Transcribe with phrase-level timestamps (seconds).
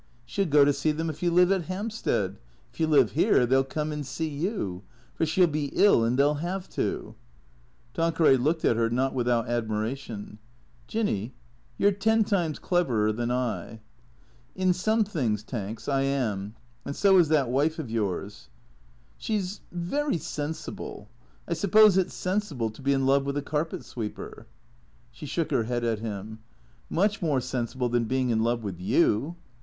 [0.25, 2.39] "She '11 go to see them if you live at Hampstead.
[2.73, 4.81] If you live here they '11 come and see you.
[5.13, 7.13] For she '11 be ill and they '11 have to."
[7.93, 10.39] Tanqueray looked at her, not without admiration."
[10.87, 11.35] Jinny,
[11.77, 13.79] you 're ten times cleverer than I.""
[14.55, 15.43] In some things.
[15.43, 16.55] Tanks, I am.
[16.83, 18.49] And so is that wife of yours.""
[19.19, 21.09] She 's— very sensible.
[21.47, 24.47] I suppose it 's sensible to be in love with a carpet sweeper."
[25.11, 26.39] She shook her head at him."
[26.89, 29.35] Much more sensible than being in love with you."